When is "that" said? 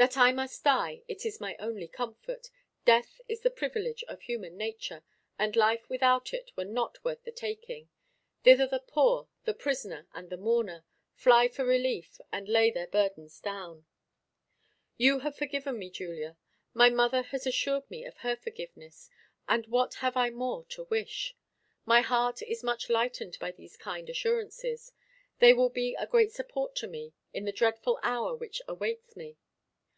0.00-0.16